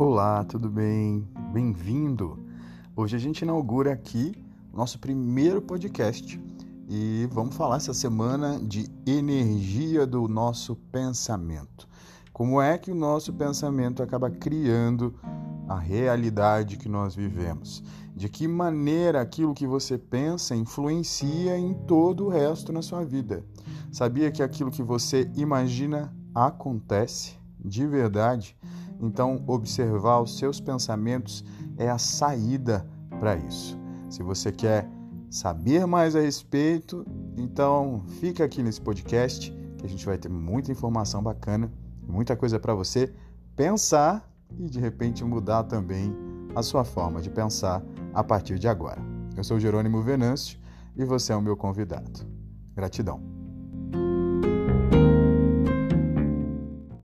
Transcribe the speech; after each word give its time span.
Olá, 0.00 0.42
tudo 0.44 0.70
bem? 0.70 1.28
Bem-vindo! 1.52 2.38
Hoje 2.96 3.16
a 3.16 3.18
gente 3.18 3.42
inaugura 3.42 3.92
aqui 3.92 4.32
nosso 4.72 4.98
primeiro 4.98 5.60
podcast 5.60 6.40
e 6.88 7.28
vamos 7.30 7.54
falar 7.54 7.76
essa 7.76 7.92
semana 7.92 8.58
de 8.58 8.88
energia 9.06 10.06
do 10.06 10.26
nosso 10.26 10.74
pensamento. 10.90 11.86
Como 12.32 12.62
é 12.62 12.78
que 12.78 12.90
o 12.90 12.94
nosso 12.94 13.30
pensamento 13.34 14.02
acaba 14.02 14.30
criando 14.30 15.14
a 15.68 15.78
realidade 15.78 16.78
que 16.78 16.88
nós 16.88 17.14
vivemos? 17.14 17.84
De 18.16 18.30
que 18.30 18.48
maneira 18.48 19.20
aquilo 19.20 19.52
que 19.52 19.66
você 19.66 19.98
pensa 19.98 20.56
influencia 20.56 21.58
em 21.58 21.74
todo 21.74 22.24
o 22.24 22.30
resto 22.30 22.72
na 22.72 22.80
sua 22.80 23.04
vida? 23.04 23.44
Sabia 23.92 24.30
que 24.30 24.42
aquilo 24.42 24.70
que 24.70 24.82
você 24.82 25.30
imagina 25.36 26.10
acontece 26.34 27.34
de 27.62 27.86
verdade? 27.86 28.56
Então, 29.00 29.42
observar 29.46 30.20
os 30.20 30.38
seus 30.38 30.60
pensamentos 30.60 31.44
é 31.76 31.88
a 31.88 31.98
saída 31.98 32.86
para 33.18 33.36
isso. 33.36 33.78
Se 34.08 34.22
você 34.22 34.52
quer 34.52 34.88
saber 35.30 35.86
mais 35.86 36.16
a 36.16 36.20
respeito, 36.20 37.06
então 37.36 38.02
fica 38.20 38.44
aqui 38.44 38.62
nesse 38.62 38.80
podcast 38.80 39.50
que 39.78 39.86
a 39.86 39.88
gente 39.88 40.04
vai 40.04 40.18
ter 40.18 40.28
muita 40.28 40.72
informação 40.72 41.22
bacana, 41.22 41.72
muita 42.06 42.36
coisa 42.36 42.58
para 42.58 42.74
você 42.74 43.12
pensar 43.56 44.28
e 44.58 44.68
de 44.68 44.80
repente 44.80 45.24
mudar 45.24 45.64
também 45.64 46.14
a 46.54 46.62
sua 46.62 46.84
forma 46.84 47.22
de 47.22 47.30
pensar 47.30 47.82
a 48.12 48.24
partir 48.24 48.58
de 48.58 48.68
agora. 48.68 49.00
Eu 49.36 49.44
sou 49.44 49.60
Jerônimo 49.60 50.02
Venâncio 50.02 50.58
e 50.96 51.04
você 51.04 51.32
é 51.32 51.36
o 51.36 51.40
meu 51.42 51.56
convidado. 51.56 52.26
Gratidão. 52.74 53.39